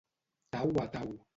[0.55, 1.13] Tau a tau.